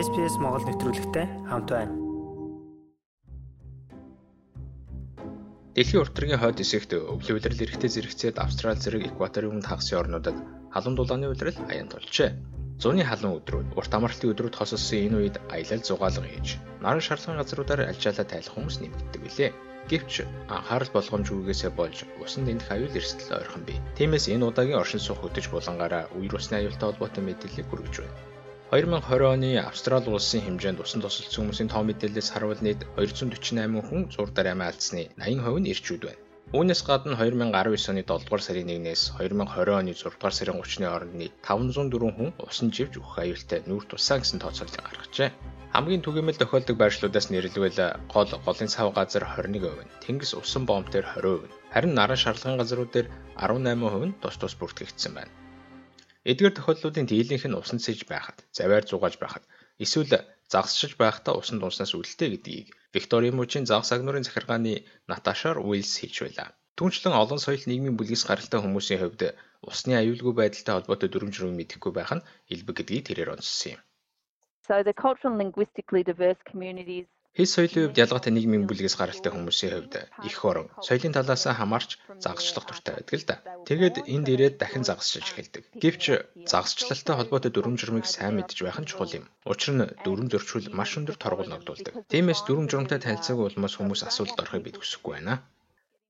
[0.00, 1.92] SPS Монгол нэвтрүүлэгтэй хамт байна.
[5.76, 10.36] Дэлхийн уртрагийн хойд хэсэгт өвлийн улирал эрэхтэй зэрэгцээд Австрали зэрэг экваторын өмнө хагасын орнуудад
[10.72, 12.32] халуун дулааны улирал аян тулжээ.
[12.80, 17.92] Зуны халуун өдрүүд, урт амралтын өдрүүд хосолсон энэ үед аялал зугаалга хийж, наран шарлагын газруудаар
[17.92, 19.50] альчаалаа тайлах хүмүүс нэмэгддэг билээ.
[19.92, 20.12] Гэвч
[20.48, 23.76] анхаарал болгоомжгүйгээсээ болж усан дэнх аюул эрсдэл ойрхон бий.
[24.00, 28.39] Тиймээс энэ удаагийн оршин суух хөтөж булангаараа үер усны аюултай холбоотой мэдээллийг хүргэж байна.
[28.70, 34.30] 2020 оны Австрали улсын хэмжээнд усан тусалсан хүмүүсийн тоо мэдээлэлээс харуул нийт 248 хүн зур
[34.30, 36.22] дараамаа алдсны 80% нь ирчүүд байна.
[36.54, 41.14] Үүнээс гадна 2019 оны 7 дугаар сарын 1-ээс 2020 оны 6 дугаар сарын 30-ны хооронд
[41.18, 45.34] нийт 504 хүн усан живж өгөх аюултай нүүр тусаа гэсэн тооцоолыг гаргажээ.
[45.74, 51.94] Хамгийн түгээмэл тохиолдог байршлуудаас нэрлэвэл гол голын цав газар 21%, тэнгис усан бомбтэр 20%, харин
[51.98, 55.39] наран шарлагын газрууд дээр 18% нь тус тус бүртгэгдсэн байна.
[56.20, 59.44] Эдгээр тохиолдлуудын дийлэнх нь усан цэж байхад, заваар зугааж байхад,
[59.80, 60.12] эсвэл
[60.52, 66.48] загасчиж байхдаа усан дунснаас үлдээ гэдгийг Викторийн мужийн загас агнуурын захиргааны Наташаар Уилс хэлж байлаа.
[66.76, 69.22] Түүнчлэн олон соёл нийгмийн бүлгээс гаралтай хүмүүсийн хувьд
[69.64, 73.80] усны аюулгүй байдалтай холбоотой дүрм журмыг мэдэхгүй байх нь илбэг гэдгийг тэрээр онцлсон юм.
[74.68, 79.94] So the cultural linguistically diverse communities Хэл соёлын хувьд ялгаатай нийгмийн бүлгээс гаралтай хүмүүсийн хувьд
[80.28, 81.90] их орон соёлын талаас хамаарч
[82.24, 83.36] загасчлах дуртай байдаг л да.
[83.68, 85.62] Тэгээд энд ирээд дахин загасчиж эхэлдэг.
[85.82, 86.04] Гэвч
[86.52, 89.24] загасчлалтай холбоотой дүрм журмыг сайн мэдж байх нь чухал юм.
[89.52, 91.94] Учир нь дүрм зөрчил маш өндөр торгол ногдуулдаг.
[92.12, 95.34] Тиймээс дүрм журмтай танилцаагүй улмаас хүмүүс асуудалд орохыг бид хүсэхгүй байна.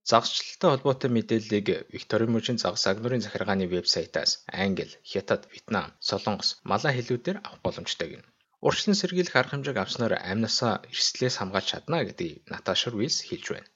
[0.09, 7.37] Загасчлалтай холбоотой мэдээллийг Викторийн мужийн загас агнуурын захиргааны вебсайтаас англи, хятад, вьетнам, солонгос, малай хэлүүдээр
[7.45, 8.25] авах боломжтой гэнэ.
[8.65, 13.69] Урьдчилан сэргийлэх арга хэмжээг авснаар амнасаа эрсдлээс хамгаалж чадна гэдгийг Наташа Руис хэлж байна.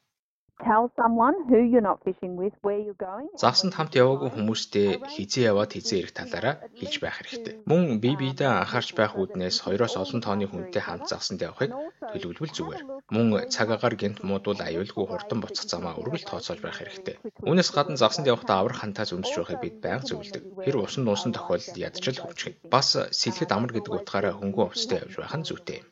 [0.66, 3.30] Tell someone who you're not fishing with where you're going.
[3.38, 7.54] Заасанд хамт яваагүй хүмүүстэй хизээ яваад хизээ ирэх талаараа хэлж байх хэрэгтэй.
[7.70, 11.70] Мөн бие биедээ анхаарч байх үүднээс хоёроос олон тооны хүнтэй хамт заасанд явахыг
[12.10, 12.82] төлөвлөвөл зүгээр.
[13.14, 17.16] Мөн цаг агаар гинт муудвал аюулгүй хурдан буцах замаа үргэлж тооцоолж байх хэрэгтэй.
[17.46, 20.66] Үүнээс гадна заасанд явахдаа аврах хантаас өмсөж байхыг бид байнга зөвлөдөг.
[20.66, 22.58] Тэр усан дуусан тохиолдолд ядчил хөвчгөн.
[22.74, 25.88] Бас сэлгэд амар гэдэг утгаараа хөнгөн өвчтэй явж байх нь зүйтэй юм.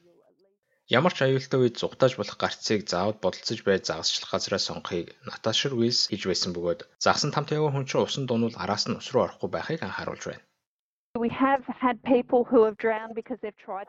[0.92, 6.12] Ямар ч аюултай үед зугатааж болох гарцыг заавал бодолцож байж загасчлах газраа сонгохыг Наташа Руис
[6.12, 9.50] хийж байсан бөгөөд загсан тамт яваа хүн чинь усан дуунууд араас нь ус руу орохгүй
[9.54, 10.44] байхыг анхааруулж байна.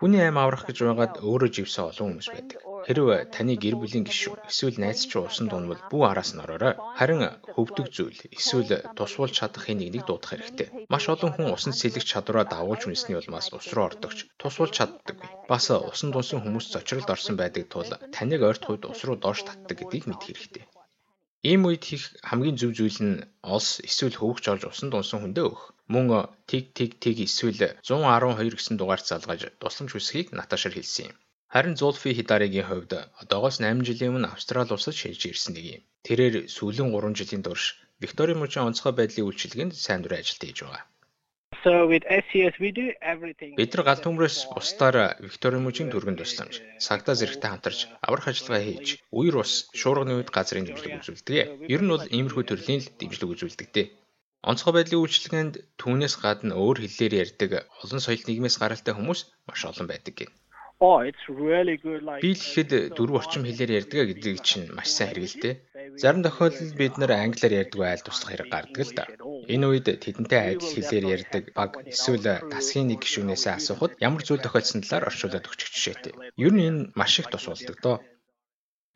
[0.00, 2.60] Хүний аим аврах гэж байгаад өөрөө живсэн олон хүмүүс байдаг.
[2.84, 6.76] Хэрв таны гэр бүлийн гишүүн эсвэл найз чинь усан дуунвал бүү араас нь ороорой.
[7.00, 7.24] Харин
[7.56, 10.68] хөвдөг зүйл эсвэл тусвуулж чадах хин нэгнийг дуудах хэрэгтэй.
[10.92, 15.16] Маш олон хүн усан сэлгэх чадвараа давуулж үнэсний улмаас ус руу ордогч тусвуулж чаддаг.
[15.48, 19.80] Бас усан дуунсын хүмүүс зочролд орсон байдаг тул таныг ойрт хувьд ус руу доош татдаг
[19.80, 20.64] гэдгийг мэдэх хэрэгтэй.
[21.44, 25.73] Ийм үед хийх хамгийн зөв зүйл нь олс эсвэл хөвгч олж усан дунсан хүндээ өгөх
[25.92, 26.06] мөн
[26.50, 31.16] тэг тэг тэг эсвэл 112 гэсэн дугаарт залгаж тусламж хүсхийг Наташаар хэлсэн юм.
[31.54, 35.82] Харин Зулфи Хидаригийн хувьд одоогоос 8 жилийн өмнө Австрали улсад шилж ирсэн нэг юм.
[36.06, 37.64] Тэрээр сүүлийн 3 жилийн турш
[38.02, 40.82] Викторийн мужийн онцгой байдлын үйлчилгээнд сайн дурын ажилт хийж байгаа.
[41.64, 43.52] So with SCS we do everything.
[43.60, 44.96] Бид нар гал төмрөөс бусдаар
[45.26, 46.54] Викторийн мужийн түргэн тусламж,
[46.86, 51.70] сагдаа зэрэгтэй хамтарч аврах ажиллагаа хийж, үер ус, шуурганы үед газрын дэмжлэг үзүүлдэг.
[51.74, 53.86] Ер нь бол иймэрхүү төрлийн л дэмжлэг үзүүлдэг дээ.
[54.50, 57.50] Онцгой байдлын үйлчилгээнд түүнээс гадна өөр хэллээр ярьдаг
[57.82, 60.30] олон соёл нийгмээс гаралтай хүмүүс маш олон байдаг гин.
[62.24, 65.54] Би л ихэд дөрвөн орчим хэлээр ярьдаг гэдэг чинь маш сайн хэрэгэлтэй.
[66.02, 69.04] Зарим тохиолдолд бид нар англиар ярьдаг айл туслах хэрэг гардаг л да.
[69.52, 74.82] Энэ үед тэдэнтэй адил хэлээр ярьдаг баг эсвэл тасгийн нэг гишүүнээсээ асуухад ямар зүйл тохиолдсон
[74.84, 76.12] талаар орчуулад өгчих жишээтэй.
[76.44, 77.96] Ер нь энэ маш их тус болдог доо.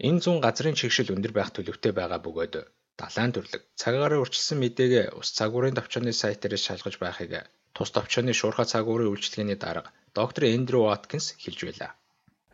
[0.07, 2.55] Энэ зүүн газрын чигшил өндөр байх төлөвтэй байгаа бөгөөд
[3.01, 7.33] далайн төрлөг цагаараа урьдчилсан мэдээгээ ус цагуурын товчооны сайтаар шалгаж байхыг
[7.77, 11.93] тус товчооны шуурхай цагуурын үйлчлэгээний дарга доктор Эндрю Watkins хэлж байлаа.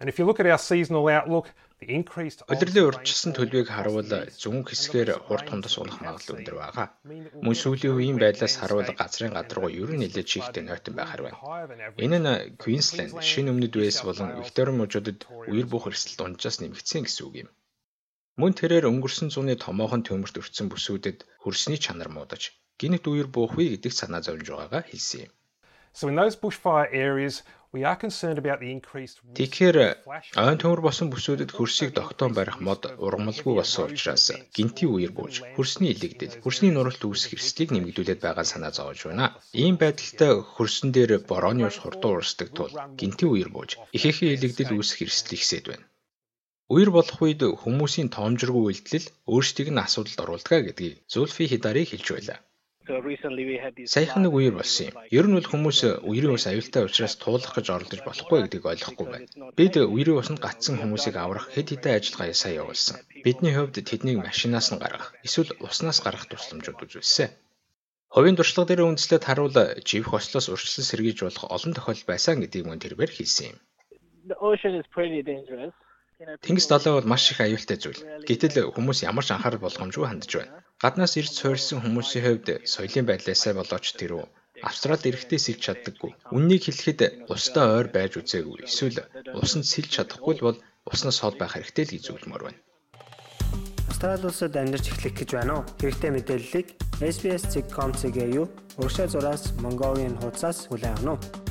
[0.00, 1.46] And if you look at our seasonal outlook,
[1.80, 4.10] the increased Удирлын урьдчилсан төлөвийг харуул
[4.42, 6.86] зүүн хэсгээр хурд тундас унах магадлал өндөр байгаа.
[7.44, 11.38] Мөн сүүлийн үеийн байдлаас харуул газрын гадаргуу ер нь нэлээд чихтэй нойтон байхаар байна.
[12.04, 12.30] Энэ нь
[12.62, 15.20] Queensland, Шинэ Өмнөд Уэльс болон Викторийн мужуудад
[15.52, 17.48] үер бух эрсдэл унжаас нэмэгдсэн гэсэн үг юм.
[18.40, 22.42] Мөн тэрээр өнгөрсөн зууны томоохон төмөрт өртсөн бүсүүдэд хөрсний чанар муудаж
[22.80, 25.32] гинт үер буухвэ гэдэг санаа зовж байгаагаа хэлсэн юм.
[25.98, 27.34] So in those bushfire areas
[27.74, 29.76] we are concerned about the increased Тэгэхээр
[30.42, 34.26] ойн төмөр босон бүсүүдэд хөрсийг тогтоон барих мод ургамалгүй болсон учраас
[34.56, 39.26] гинти үер бууж хөрсний илэгдэл, хөрсний нуралт үүсэх эрсдлийг нэмэгдүүлээд байгаа санаа зовж байна.
[39.62, 45.06] Ийм байдалтай хөрсөн дээр борооны ус хурдан урсдаг тул гинти үер бууж ихээхэн илэгдэл үүсэх
[45.06, 45.86] эрсдэл ихсээд байна.
[46.72, 52.38] Үер болох үед хүмүүсийн тоомжиргүй үйлдэл өөрсдийг нь асуудалд оруулдаг гэдгийг Зүлфи Хидари хэлж байлаа.
[52.84, 54.96] Саяхан нэг үеэр болсон юм.
[55.12, 59.28] Ер нь бол хүмүүс үерийн ус аюултай учраас туулах гэж оролдож болохгүй гэдгийг ойлгохгүй байна.
[59.56, 62.96] Бид үерийн усанд гацсан хүмүүсийг аврах хэд хэдэн ажиллагаа сая явуулсан.
[63.24, 67.28] Бидний хувьд тэднийг машинаас нь гаргах, эсвэл уснаас гаргах тусламжууд үзүүлсэн.
[68.12, 72.80] Хувийн туршлага дээр үндэслээд харуул живх ослоос урьдчилан сэргийж болох олон тохиолдол байсан гэдгийг мөн
[72.84, 73.58] тэрээр хэлсэн юм.
[76.44, 78.00] Тэнгис долоо бол маш их аюултай зүйл.
[78.28, 80.62] Гэтэл хүмүүс ямар ч анхаарал болгоомжгүй хандж байна.
[80.82, 84.26] Гаднаас ирж суурьсан хүмүүсийн хувьд соёлын байдлаасаа болооч тэр үү
[84.62, 86.12] Австралид эрэхтэй сэлж чаддаггүй.
[86.36, 88.64] Үннийг хэлэхэд устай ойр байж үзээгүй.
[88.64, 89.02] Эсвэл
[89.34, 92.60] усанд сэлж чадахгүй бол уснаас хол байх хэрэгтэй л гэж зөвлөмөр байна.
[93.90, 95.68] Австрали улсад амьдарч эхлэх гэж байна уу?
[95.82, 96.68] Хэрэгтэй мэдээллийг
[97.02, 98.46] SBS.com.cg юу?
[98.78, 101.43] Уршаа зураас Mongolian хуудасаас хүлээн авах нь